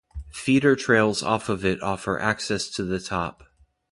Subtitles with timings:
[0.31, 3.43] Feeder trails off of it offer access to the top.